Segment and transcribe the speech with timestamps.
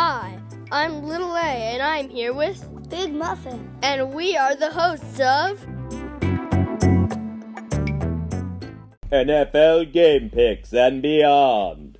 [0.00, 0.38] Hi,
[0.70, 3.68] I'm Little A, and I'm here with Big Muffin.
[3.82, 5.66] And we are the hosts of
[9.10, 11.98] NFL Game Picks and Beyond.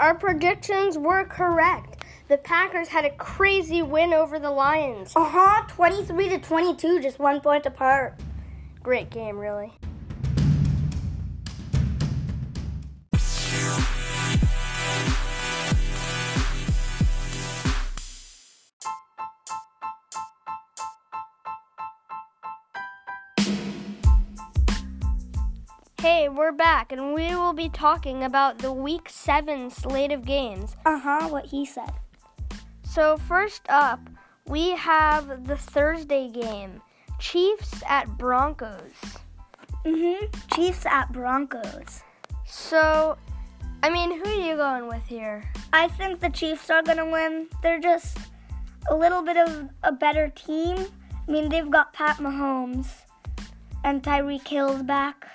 [0.00, 2.04] Our predictions were correct.
[2.28, 5.12] The Packers had a crazy win over the Lions.
[5.14, 8.18] Uh huh, 23 to 22, just one point apart.
[8.82, 9.72] Great game, really.
[26.00, 30.76] Hey, we're back, and we will be talking about the Week 7 slate of games.
[30.86, 31.92] Uh huh, what he said.
[32.84, 34.00] So, first up,
[34.46, 36.80] we have the Thursday game
[37.18, 39.18] Chiefs at Broncos.
[39.84, 42.02] Hmm, Chiefs at Broncos.
[42.46, 43.18] So,
[43.82, 45.44] I mean, who are you going with here?
[45.72, 47.48] I think the Chiefs are going to win.
[47.62, 48.18] They're just
[48.90, 50.86] a little bit of a better team.
[51.26, 52.86] I mean, they've got Pat Mahomes
[53.84, 55.26] and Tyreek Hill's back.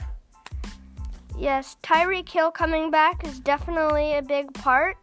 [1.38, 4.98] Yes, Tyreek Hill coming back is definitely a big part.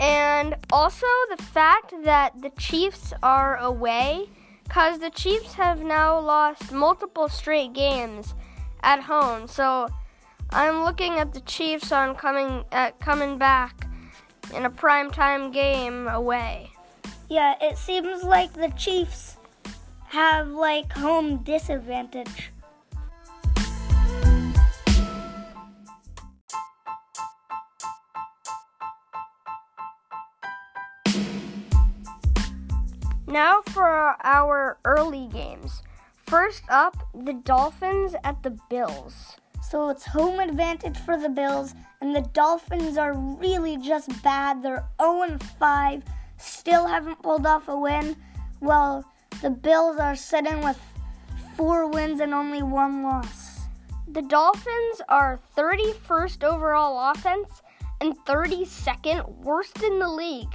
[0.00, 4.28] And also the fact that the Chiefs are away,
[4.66, 8.34] because the Chiefs have now lost multiple straight games
[8.82, 9.46] at home.
[9.46, 9.88] So
[10.50, 13.86] I'm looking at the Chiefs on coming at coming back
[14.52, 16.72] in a primetime game away.
[17.28, 19.36] Yeah, it seems like the Chiefs
[20.08, 22.50] have like home disadvantage.
[33.28, 35.82] Now for our early games.
[36.26, 39.36] First up, the Dolphins at the Bills.
[39.68, 44.62] So it's home advantage for the Bills, and the Dolphins are really just bad.
[44.62, 46.02] They're 0 5,
[46.36, 48.14] still haven't pulled off a win.
[48.60, 49.04] Well,
[49.42, 50.78] the Bills are sitting with
[51.56, 53.62] four wins and only one loss.
[54.06, 57.60] The Dolphins are 31st overall offense
[58.00, 60.54] and 32nd worst in the league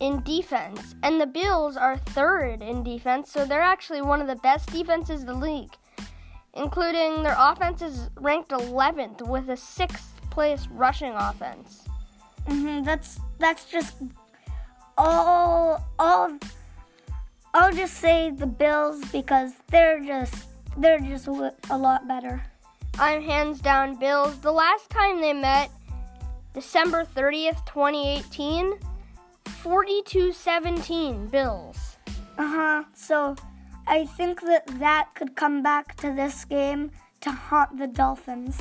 [0.00, 4.36] in defense, and the Bills are third in defense, so they're actually one of the
[4.36, 5.72] best defenses in the league,
[6.54, 11.84] including their offense is ranked 11th with a sixth place rushing offense.
[12.46, 13.96] Mm-hmm, that's that's just
[14.98, 16.38] all all.
[17.54, 20.46] I'll just say the Bills because they're just
[20.76, 22.44] they're just a lot better.
[22.98, 24.38] I'm hands down Bills.
[24.40, 25.70] The last time they met,
[26.54, 28.74] December 30th, 2018.
[29.66, 31.96] 42 17 Bills.
[32.38, 32.84] Uh huh.
[32.94, 33.34] So
[33.88, 38.56] I think that that could come back to this game to haunt the Dolphins.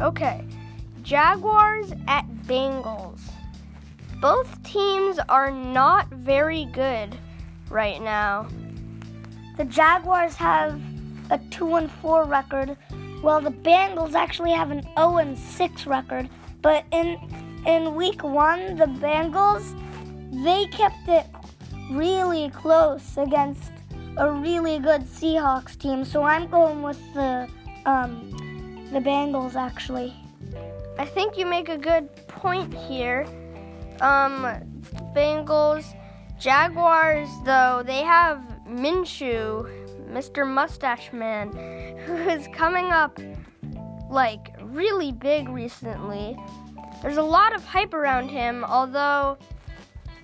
[0.00, 0.46] Okay.
[1.02, 3.20] Jaguars at Bengals.
[4.22, 7.14] Both teams are not very good
[7.68, 8.48] right now.
[9.58, 10.80] The Jaguars have
[11.32, 12.76] a 2 and 4 record,
[13.22, 16.28] Well, the Bengals actually have an 0 and 6 record.
[16.60, 17.18] But in
[17.66, 19.64] in week 1, the Bengals
[20.44, 21.26] they kept it
[21.90, 23.72] really close against
[24.16, 26.04] a really good Seahawks team.
[26.04, 27.48] So I'm going with the
[27.86, 28.30] um,
[28.92, 30.14] the Bengals actually.
[30.98, 33.26] I think you make a good point here.
[34.00, 34.46] Um,
[35.16, 35.84] Bengals,
[36.38, 39.81] Jaguars though they have Minshew
[40.12, 40.46] Mr.
[40.46, 41.50] Mustache Man,
[42.06, 43.18] who is coming up
[44.10, 46.36] like really big recently.
[47.00, 49.38] There's a lot of hype around him, although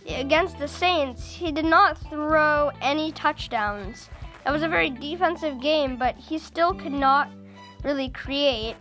[0.06, 4.10] against the Saints, he did not throw any touchdowns.
[4.46, 7.30] It was a very defensive game, but he still could not
[7.82, 8.76] really create.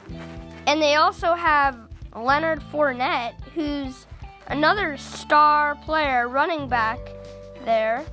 [0.67, 1.77] And they also have
[2.15, 4.05] Leonard Fournette, who's
[4.47, 6.99] another star player running back
[7.65, 8.05] there.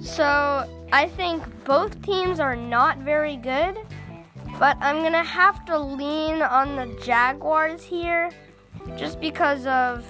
[0.00, 3.78] So I think both teams are not very good,
[4.58, 8.30] but I'm going to have to lean on the Jaguars here
[8.96, 10.04] just because of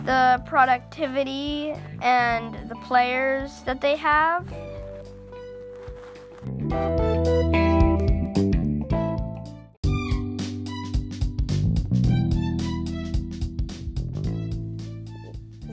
[0.00, 4.46] the productivity and the players that they have.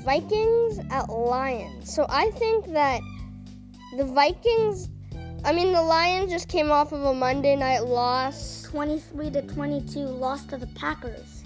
[0.04, 1.94] Vikings at Lions.
[1.94, 3.02] So I think that
[3.98, 4.90] the Vikings,
[5.46, 10.00] I mean, the Lions just came off of a Monday night loss 23 to 22,
[10.00, 11.44] lost to the Packers.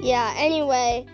[0.00, 1.06] Yeah, anyway,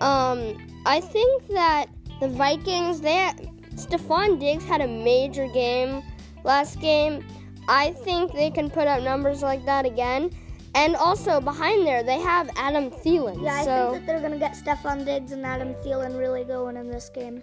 [0.00, 1.86] Um, I think that
[2.20, 3.32] the Vikings, they
[3.74, 6.02] Stefon Diggs had a major game
[6.44, 7.24] last game.
[7.68, 10.30] I think they can put up numbers like that again.
[10.74, 13.42] And also behind there, they have Adam Thielen.
[13.42, 16.76] Yeah, I so think that they're gonna get Stefon Diggs and Adam Thielen really going
[16.76, 17.42] in this game.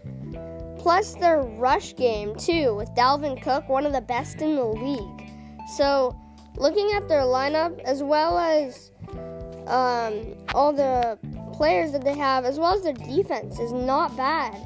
[0.77, 5.29] plus their rush game too with Dalvin Cook, one of the best in the league.
[5.77, 6.15] So
[6.57, 8.91] looking at their lineup as well as
[9.67, 11.17] um, all the
[11.53, 14.57] players that they have, as well as their defense, is not bad.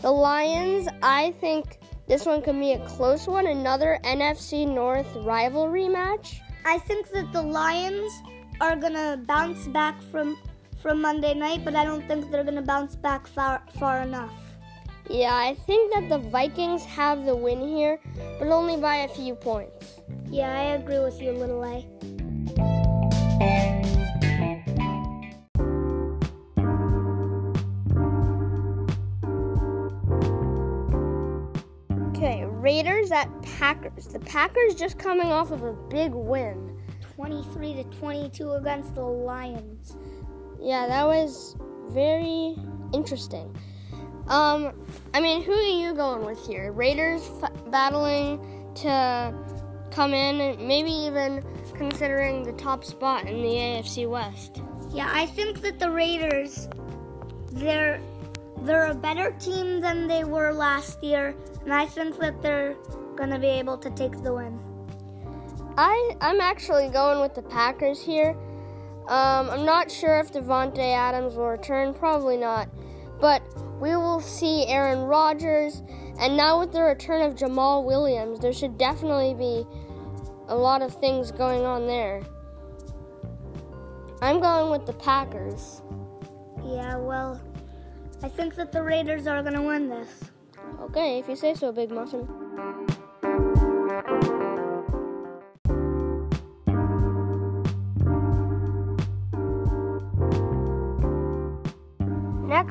[0.00, 5.88] The Lions, I think this one could be a close one, another NFC North rivalry
[5.88, 6.40] match.
[6.64, 8.12] I think that the Lions
[8.60, 10.38] are gonna bounce back from
[10.80, 14.32] from Monday night, but I don't think they're gonna bounce back far far enough.
[15.10, 17.98] Yeah, I think that the Vikings have the win here,
[18.38, 20.00] but only by a few points.
[20.30, 22.71] Yeah, I agree with you, little A.
[33.62, 34.08] Packers.
[34.08, 36.76] The Packers just coming off of a big win.
[37.14, 39.96] 23 to 22 against the Lions.
[40.60, 41.54] Yeah, that was
[41.90, 42.56] very
[42.92, 43.56] interesting.
[44.26, 44.72] Um,
[45.14, 46.72] I mean, who are you going with here?
[46.72, 48.40] Raiders f- battling
[48.82, 49.32] to
[49.92, 51.44] come in, and maybe even
[51.76, 54.60] considering the top spot in the AFC West.
[54.90, 56.68] Yeah, I think that the Raiders
[57.52, 58.00] they're
[58.62, 62.76] they're a better team than they were last year, and I think that they're
[63.22, 64.58] gonna be able to take the win.
[65.78, 68.30] I I'm actually going with the Packers here.
[69.06, 72.68] Um, I'm not sure if Davante Adams will return, probably not,
[73.20, 73.40] but
[73.80, 75.82] we will see Aaron Rodgers,
[76.18, 79.64] and now with the return of Jamaal Williams, there should definitely be
[80.48, 82.22] a lot of things going on there.
[84.20, 85.82] I'm going with the Packers.
[86.64, 87.40] Yeah, well,
[88.24, 90.24] I think that the Raiders are gonna win this.
[90.80, 92.81] Okay, if you say so, Big Muffin.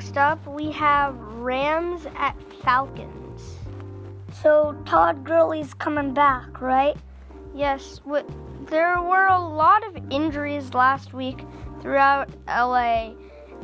[0.02, 2.34] Next up, we have Rams at
[2.64, 3.54] Falcons.
[4.42, 6.96] So Todd Gurley's coming back, right?
[7.54, 8.00] Yes,
[8.66, 11.44] there were a lot of injuries last week
[11.80, 13.12] throughout LA,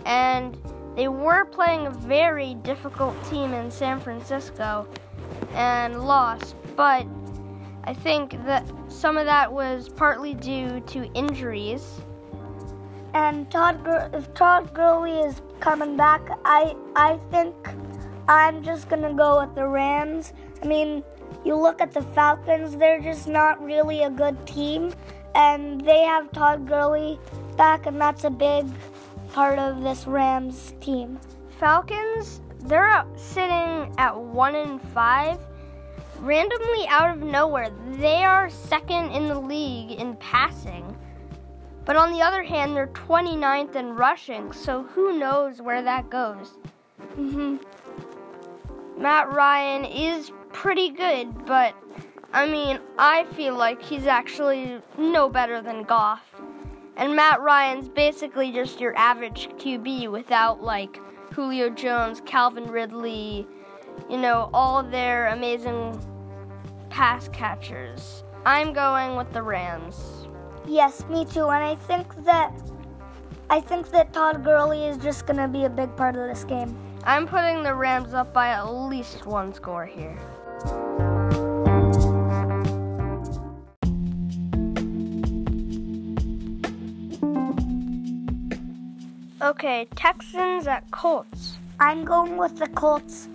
[0.06, 0.56] and
[0.94, 4.86] they were playing a very difficult team in San Francisco
[5.54, 6.54] and lost.
[6.76, 7.04] But
[7.82, 12.00] I think that some of that was partly due to injuries.
[13.18, 13.80] And Todd,
[14.14, 17.54] if Todd Gurley is coming back, I I think
[18.28, 20.32] I'm just gonna go with the Rams.
[20.62, 21.02] I mean,
[21.44, 24.92] you look at the Falcons; they're just not really a good team,
[25.34, 27.18] and they have Todd Gurley
[27.56, 28.66] back, and that's a big
[29.32, 31.18] part of this Rams team.
[31.58, 35.40] Falcons, they're sitting at one and five.
[36.20, 40.97] Randomly out of nowhere, they are second in the league in passing.
[41.88, 46.58] But on the other hand, they're 29th in rushing, so who knows where that goes.
[47.14, 47.56] hmm
[48.98, 51.74] Matt Ryan is pretty good, but
[52.34, 56.20] I mean, I feel like he's actually no better than Goff.
[56.98, 61.00] And Matt Ryan's basically just your average QB without like
[61.32, 63.46] Julio Jones, Calvin Ridley,
[64.10, 65.98] you know, all their amazing
[66.90, 68.24] pass catchers.
[68.44, 70.17] I'm going with the Rams.
[70.68, 71.48] Yes, me too.
[71.48, 72.52] And I think that
[73.48, 76.76] I think that Todd Gurley is just gonna be a big part of this game.
[77.04, 80.18] I'm putting the Rams up by at least one score here.
[89.40, 91.56] Okay, Texans at Colts.
[91.80, 93.28] I'm going with the Colts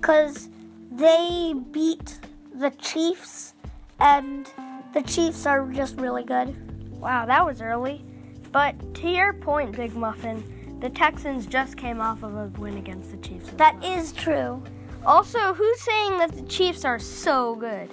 [0.00, 0.48] because
[0.90, 2.18] they beat
[2.52, 3.54] the Chiefs,
[4.00, 4.50] and
[4.92, 6.69] the Chiefs are just really good.
[7.00, 8.04] Wow, that was early.
[8.52, 10.44] But to your point, Big Muffin,
[10.80, 13.50] the Texans just came off of a win against the Chiefs.
[13.56, 14.62] That is true.
[15.06, 17.88] Also, who's saying that the Chiefs are so good?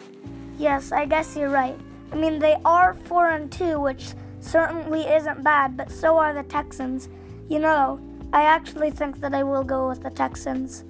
[0.58, 1.78] Yes, I guess you're right.
[2.12, 4.08] I mean, they are four and two, which
[4.42, 7.10] certainly isn't bad, but so are the Texans.
[7.50, 8.00] You know,
[8.34, 10.84] I actually think that I will go with the Texans.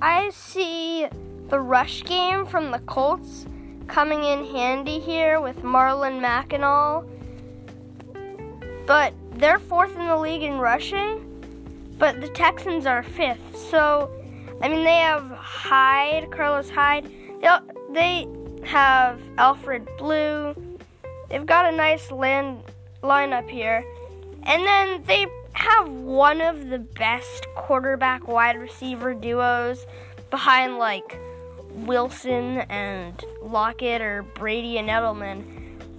[0.00, 1.06] I see
[1.48, 3.46] the rush game from the Colts
[3.88, 7.04] coming in handy here with Marlon Mack and all.
[8.86, 11.20] But they're fourth in the league in rushing,
[11.98, 13.56] but the Texans are fifth.
[13.70, 14.10] So,
[14.60, 17.10] I mean, they have Hyde, Carlos Hyde.
[17.40, 17.58] They,
[17.90, 18.28] they
[18.64, 20.54] have Alfred Blue.
[21.28, 22.62] They've got a nice land
[23.02, 23.84] lineup here.
[24.44, 29.86] And then they have one of the best quarterback wide receiver duos
[30.30, 31.18] behind like
[31.74, 35.44] Wilson and Lockett or Brady and Edelman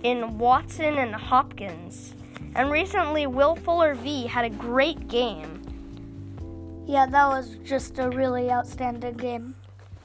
[0.04, 2.14] in Watson and Hopkins.
[2.56, 5.62] And recently, Will Fuller V had a great game.
[6.86, 9.56] Yeah, that was just a really outstanding game.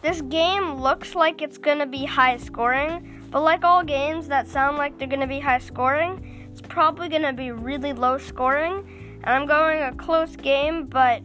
[0.01, 4.47] This game looks like it's going to be high scoring, but like all games that
[4.47, 8.17] sound like they're going to be high scoring, it's probably going to be really low
[8.17, 9.21] scoring.
[9.25, 11.21] And I'm going a close game, but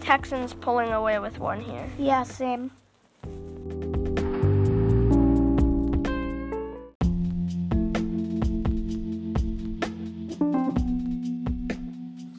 [0.00, 1.90] Texans pulling away with one here.
[1.98, 2.70] Yeah, same.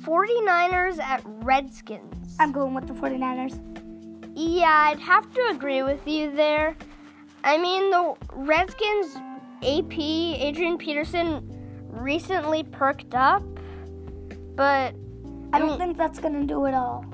[0.05, 2.35] 49ers at Redskins.
[2.39, 3.59] I'm going with the 49ers.
[4.35, 6.75] Yeah, I'd have to agree with you there.
[7.43, 9.15] I mean, the Redskins
[9.63, 11.47] AP, Adrian Peterson,
[11.89, 13.43] recently perked up,
[14.55, 14.93] but
[15.53, 17.05] I don't think that's going to do it all.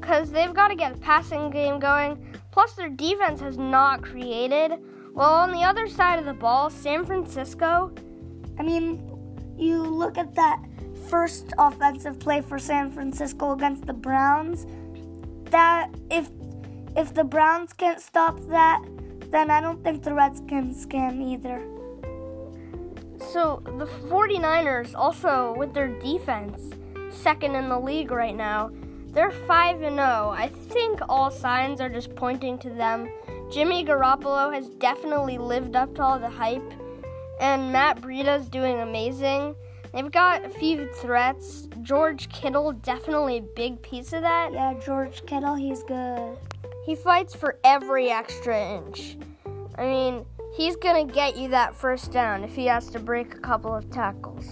[0.00, 2.25] Because they've got to get a passing game going.
[2.56, 4.78] Plus, their defense has not created.
[5.12, 7.92] Well, on the other side of the ball, San Francisco.
[8.58, 10.64] I mean, you look at that
[11.10, 14.64] first offensive play for San Francisco against the Browns.
[15.50, 16.30] That if
[16.96, 18.82] if the Browns can't stop that,
[19.30, 21.62] then I don't think the Redskins can either.
[23.34, 26.72] So the 49ers also with their defense,
[27.10, 28.70] second in the league right now.
[29.16, 30.34] They're 5 and 0.
[30.36, 33.08] I think all signs are just pointing to them.
[33.50, 36.70] Jimmy Garoppolo has definitely lived up to all the hype
[37.40, 39.54] and Matt Breida's doing amazing.
[39.94, 41.66] They've got a few threats.
[41.80, 44.52] George Kittle, definitely a big piece of that.
[44.52, 46.36] Yeah, George Kittle, he's good.
[46.84, 49.16] He fights for every extra inch.
[49.78, 53.34] I mean, he's going to get you that first down if he has to break
[53.34, 54.46] a couple of tackles.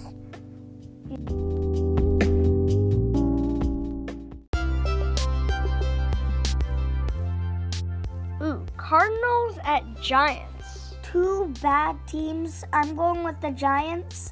[8.85, 10.93] Cardinals at Giants.
[11.01, 12.63] Two bad teams.
[12.71, 14.31] I'm going with the Giants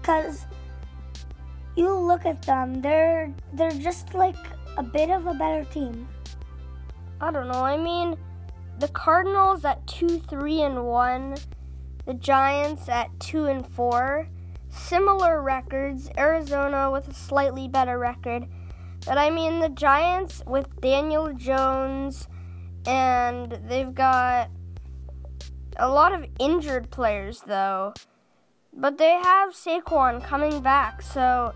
[0.00, 0.46] because
[1.74, 4.36] you look at them, they're they're just like
[4.76, 6.06] a bit of a better team.
[7.20, 7.64] I don't know.
[7.64, 8.14] I mean,
[8.78, 11.34] the Cardinals at two, three, and one,
[12.06, 14.28] the Giants at two and four,
[14.68, 16.08] similar records.
[16.16, 18.46] Arizona with a slightly better record,
[19.04, 22.28] but I mean the Giants with Daniel Jones,
[22.86, 24.50] and they've got
[25.76, 27.94] a lot of injured players though.
[28.72, 31.54] But they have Saquon coming back, so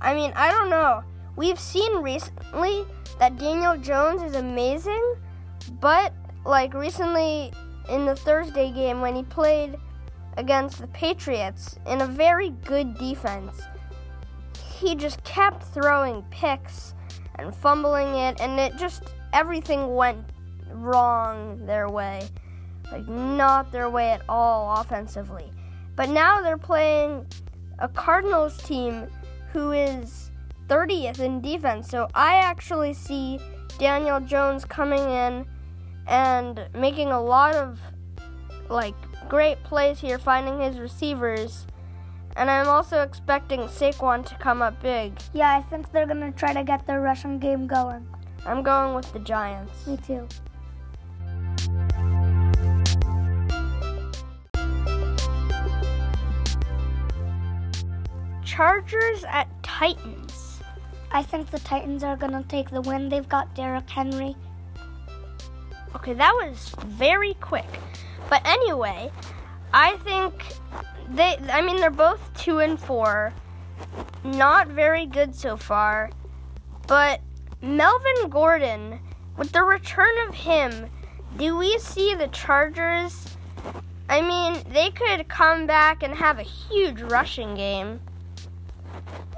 [0.00, 1.02] I mean, I don't know.
[1.36, 2.84] We've seen recently
[3.18, 5.14] that Daniel Jones is amazing,
[5.80, 6.12] but
[6.44, 7.52] like recently
[7.88, 9.76] in the Thursday game when he played
[10.36, 13.60] against the Patriots in a very good defense,
[14.78, 16.94] he just kept throwing picks
[17.36, 20.24] and fumbling it, and it just everything went
[20.72, 22.28] wrong their way.
[22.90, 25.52] Like, not their way at all offensively.
[25.96, 27.26] But now they're playing
[27.78, 29.08] a Cardinals team
[29.52, 30.30] who is
[30.68, 31.88] 30th in defense.
[31.88, 33.40] So I actually see
[33.78, 35.46] Daniel Jones coming in
[36.06, 37.80] and making a lot of
[38.68, 38.94] like
[39.28, 41.66] great plays here, finding his receivers.
[42.36, 45.18] And I'm also expecting Saquon to come up big.
[45.32, 48.06] Yeah, I think they're going to try to get their rushing game going.
[48.48, 49.86] I'm going with the Giants.
[49.86, 50.26] Me too.
[58.42, 60.60] Chargers at Titans.
[61.12, 63.08] I think the Titans are going to take the win.
[63.08, 64.34] They've got Derrick Henry.
[65.94, 67.68] Okay, that was very quick.
[68.30, 69.10] But anyway,
[69.72, 70.42] I think
[71.10, 73.32] they I mean they're both 2 and 4.
[74.24, 76.10] Not very good so far.
[76.86, 77.20] But
[77.60, 79.00] Melvin Gordon,
[79.36, 80.90] with the return of him,
[81.36, 83.36] do we see the Chargers
[84.08, 88.00] I mean, they could come back and have a huge rushing game.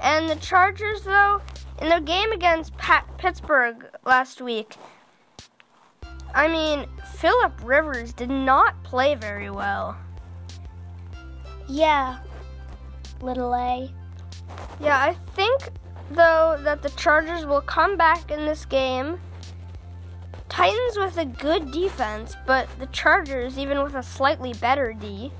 [0.01, 1.41] And the Chargers, though,
[1.81, 4.75] in their game against Pat- Pittsburgh last week,
[6.33, 9.97] I mean, Philip Rivers did not play very well.
[11.67, 12.19] Yeah,
[13.21, 13.91] little A.
[14.79, 15.69] Yeah, I think,
[16.15, 19.19] though, that the Chargers will come back in this game.
[20.49, 25.31] Titans with a good defense, but the Chargers even with a slightly better D.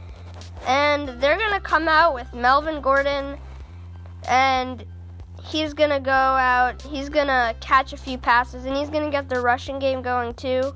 [0.68, 3.38] And they're going to come out with Melvin Gordon
[4.28, 4.86] and
[5.44, 6.82] he's gonna go out.
[6.82, 10.74] He's gonna catch a few passes, and he's gonna get the rushing game going too.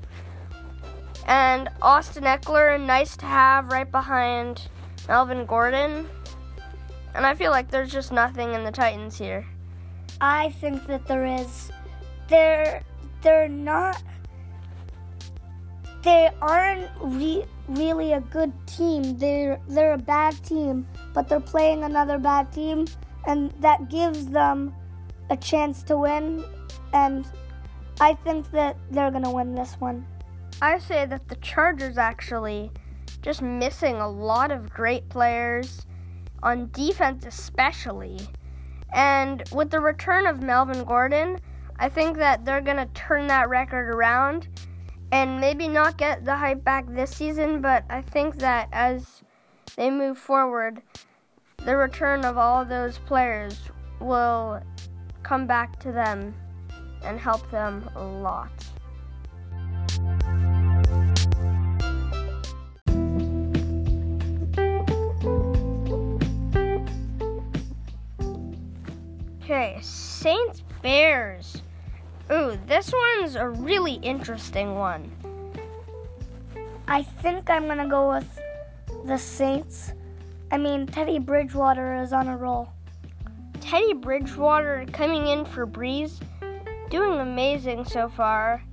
[1.26, 4.68] And Austin Ekeler, nice to have right behind
[5.08, 6.08] Melvin Gordon.
[7.14, 9.46] And I feel like there's just nothing in the Titans here.
[10.20, 11.70] I think that there is.
[12.28, 12.82] They're
[13.22, 14.02] they're not.
[16.02, 19.18] They aren't re- really a good team.
[19.18, 22.86] They're they're a bad team, but they're playing another bad team,
[23.26, 24.74] and that gives them
[25.30, 26.44] a chance to win.
[26.92, 27.26] And
[28.00, 30.06] I think that they're gonna win this one.
[30.62, 32.70] I say that the Chargers actually
[33.20, 35.84] just missing a lot of great players
[36.42, 38.20] on defense, especially.
[38.96, 41.38] And with the return of Melvin Gordon,
[41.78, 44.48] I think that they're going to turn that record around
[45.12, 49.22] and maybe not get the hype back this season, but I think that as
[49.76, 50.80] they move forward,
[51.58, 53.60] the return of all those players
[54.00, 54.62] will
[55.22, 56.34] come back to them
[57.04, 58.50] and help them a lot.
[69.48, 71.62] Okay, Saints Bears.
[72.32, 75.08] Ooh, this one's a really interesting one.
[76.88, 78.40] I think I'm gonna go with
[79.04, 79.92] the Saints.
[80.50, 82.70] I mean, Teddy Bridgewater is on a roll.
[83.60, 86.20] Teddy Bridgewater coming in for Brees,
[86.90, 88.64] doing amazing so far.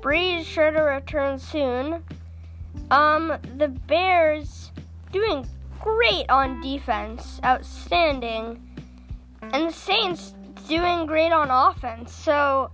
[0.00, 2.02] Brees sure to return soon.
[2.90, 4.72] Um, the Bears
[5.12, 5.46] doing
[5.80, 8.60] great on defense, outstanding
[9.52, 10.34] and the Saints
[10.68, 12.12] doing great on offense.
[12.12, 12.70] So,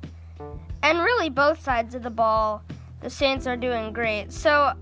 [0.82, 2.62] and really both sides of the ball,
[3.00, 4.32] the Saints are doing great.
[4.32, 4.73] So,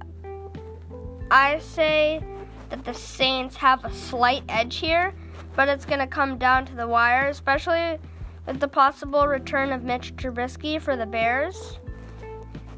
[1.30, 2.22] I say
[2.70, 5.14] that the Saints have a slight edge here,
[5.54, 7.98] but it's going to come down to the wire, especially
[8.46, 11.78] with the possible return of Mitch Trubisky for the Bears.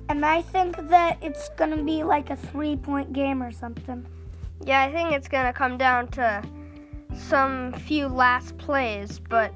[0.08, 4.06] And I think that it's going to be like a three point game or something.
[4.64, 6.42] Yeah, I think it's going to come down to
[7.18, 9.54] some few last plays, but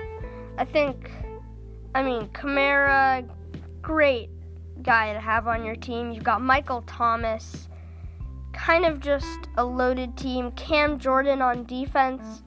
[0.58, 1.10] I think,
[1.94, 3.28] I mean, Kamara,
[3.80, 4.30] great
[4.82, 6.12] guy to have on your team.
[6.12, 7.68] You've got Michael Thomas,
[8.52, 10.50] kind of just a loaded team.
[10.52, 12.42] Cam Jordan on defense,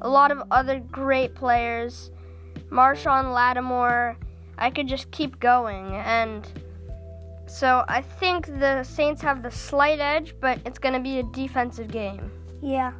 [0.00, 2.10] a lot of other great players.
[2.70, 4.16] Marshon Lattimore.
[4.58, 5.94] I could just keep going.
[5.94, 6.48] And
[7.46, 11.22] so I think the Saints have the slight edge, but it's going to be a
[11.24, 12.30] defensive game.
[12.62, 12.92] Yeah.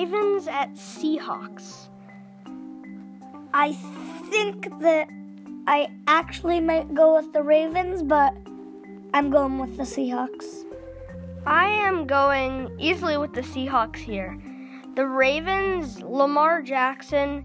[0.00, 1.88] Ravens at Seahawks.
[3.52, 3.74] I
[4.30, 5.08] think that
[5.66, 8.34] I actually might go with the Ravens, but
[9.12, 10.64] I'm going with the Seahawks.
[11.44, 14.40] I am going easily with the Seahawks here.
[14.94, 17.44] The Ravens, Lamar Jackson,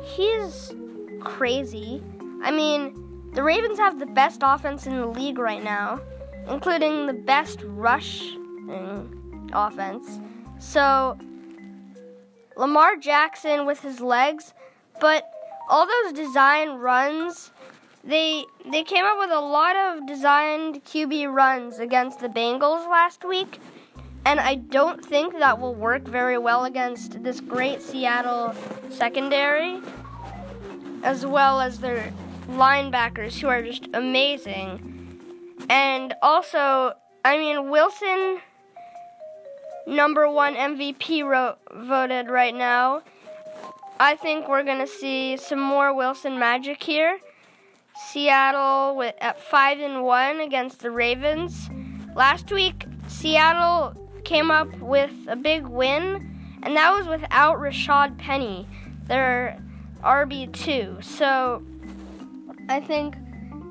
[0.00, 0.72] he's
[1.18, 2.00] crazy.
[2.44, 5.98] I mean, the Ravens have the best offense in the league right now,
[6.48, 10.20] including the best rushing offense.
[10.60, 11.18] So,
[12.56, 14.54] Lamar Jackson with his legs,
[15.00, 15.28] but
[15.68, 17.50] all those design runs,
[18.04, 23.24] they they came up with a lot of designed QB runs against the Bengals last
[23.24, 23.58] week,
[24.24, 28.54] and I don't think that will work very well against this great Seattle
[28.90, 29.80] secondary,
[31.02, 32.12] as well as their
[32.48, 34.90] linebackers who are just amazing.
[35.70, 36.92] And also,
[37.24, 38.40] I mean Wilson
[39.86, 43.02] number one MVP ro- voted right now.
[44.00, 47.18] I think we're going to see some more Wilson magic here.
[48.10, 51.70] Seattle with, at 5 and 1 against the Ravens.
[52.16, 53.94] Last week, Seattle
[54.24, 58.66] came up with a big win, and that was without Rashaad Penny,
[59.04, 59.60] their
[60.02, 61.04] RB2.
[61.04, 61.62] So
[62.68, 63.16] I think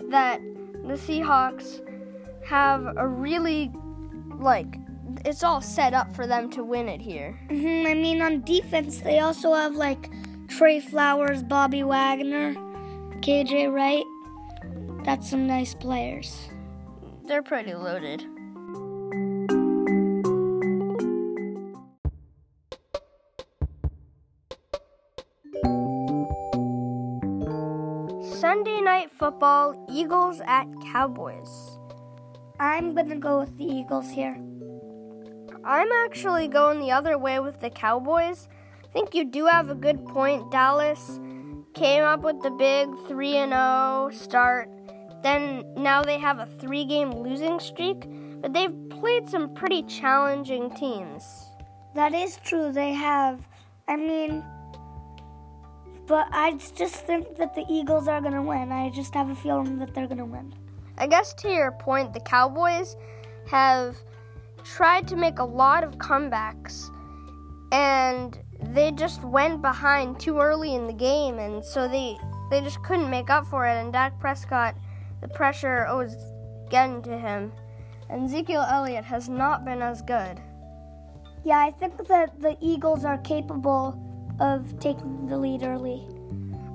[0.09, 0.39] that
[0.85, 1.81] the Seahawks
[2.45, 3.71] have a really
[4.37, 4.75] like
[5.25, 7.39] it's all set up for them to win it here.
[7.49, 7.87] Mm-hmm.
[7.87, 10.09] I mean, on defense, they also have like
[10.47, 12.53] Trey Flowers, Bobby Wagner,
[13.21, 14.03] KJ Wright.
[15.05, 16.49] That's some nice players.
[17.25, 18.21] They're pretty loaded.
[28.39, 31.79] Sunday night football, Eagles at Cowboys.
[32.59, 34.37] I'm gonna go with the Eagles here.
[35.65, 38.49] I'm actually going the other way with the Cowboys.
[38.83, 40.51] I think you do have a good point.
[40.51, 41.19] Dallas
[41.73, 44.69] came up with the big 3 and 0 start.
[45.23, 48.05] Then now they have a 3-game losing streak,
[48.41, 51.23] but they've played some pretty challenging teams.
[51.95, 52.71] That is true.
[52.71, 53.47] They have.
[53.87, 54.43] I mean,
[56.07, 58.71] but I just think that the Eagles are going to win.
[58.71, 60.53] I just have a feeling that they're going to win.
[60.97, 62.97] I guess to your point, the Cowboys,
[63.47, 63.95] have
[64.63, 66.89] tried to make a lot of comebacks
[67.71, 68.39] and
[68.71, 72.15] they just went behind too early in the game and so they
[72.49, 74.75] they just couldn't make up for it and Dak Prescott
[75.21, 76.15] the pressure was
[76.69, 77.51] getting to him
[78.09, 80.39] and Ezekiel Elliott has not been as good.
[81.43, 83.99] Yeah, I think that the Eagles are capable
[84.39, 86.07] of taking the lead early.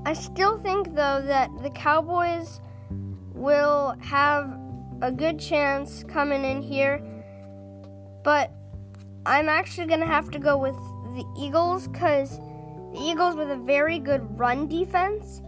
[0.04, 2.60] I still think though that the Cowboys
[3.34, 4.58] will have
[5.00, 7.00] a good chance coming in here,
[8.28, 8.52] but
[9.24, 10.76] I'm actually going to have to go with
[11.16, 12.38] the Eagles because
[12.92, 15.40] the Eagles with a very good run defense,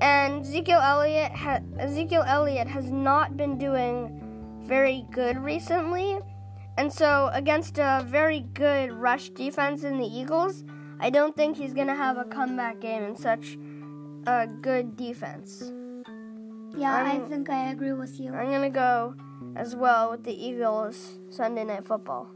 [0.00, 4.18] and Ezekiel Elliott ha- Ezekiel Elliott has not been doing
[4.64, 6.20] very good recently,
[6.78, 10.64] and so against a very good rush defense in the Eagles,
[11.00, 13.58] I don't think he's going to have a comeback game in such
[14.26, 15.70] a good defense.
[16.74, 18.32] Yeah, i I'm- think I agree with you.
[18.32, 19.14] I'm gonna go
[19.56, 22.28] as well with the Eagles Sunday Night Football.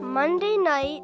[0.00, 1.02] Monday night,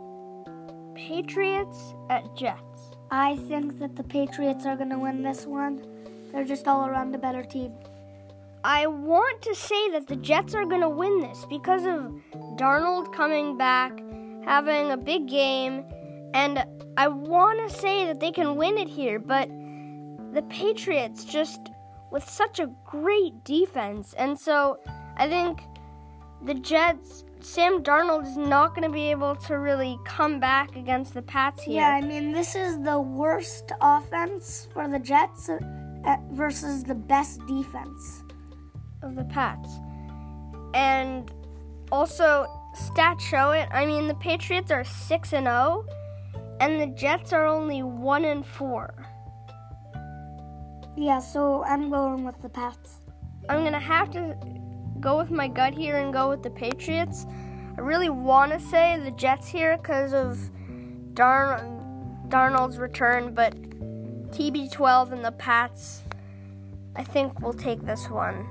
[0.94, 2.90] Patriots at Jets.
[3.11, 5.87] I think that the Patriots are going to win this one.
[6.33, 7.72] They're just all around a better team.
[8.64, 12.12] I want to say that the Jets are going to win this because of
[12.57, 13.92] Darnold coming back,
[14.44, 15.85] having a big game,
[16.35, 16.64] and
[16.96, 19.48] I want to say that they can win it here, but
[20.33, 21.61] the Patriots just
[22.11, 24.78] with such a great defense, and so
[25.16, 25.61] I think
[26.44, 31.14] the Jets, Sam Darnold is not going to be able to really come back against
[31.14, 31.76] the Pats here.
[31.76, 37.40] Yeah, I mean, this is the worst offense for the Jets uh, versus the best
[37.46, 38.22] defense.
[39.02, 39.68] of the Pats.
[40.74, 41.30] And
[41.92, 43.68] also, stats show it.
[43.70, 45.87] I mean, the Patriots are 6 and 0
[46.60, 48.94] and the Jets are only 1 and 4.
[50.96, 53.00] Yeah, so I'm going with the Pats.
[53.48, 54.37] I'm going to have to
[55.00, 57.26] go with my gut here and go with the Patriots.
[57.76, 60.38] I really want to say the Jets here because of
[61.14, 63.54] Darn- Darnold's return, but
[64.30, 66.02] TB12 and the Pats,
[66.96, 68.46] I think, will take this one.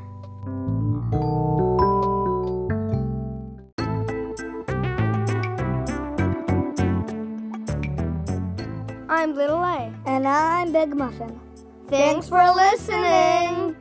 [9.24, 9.90] I'm Little A.
[10.06, 11.40] And I'm Big Muffin.
[11.88, 13.74] Thanks for listening.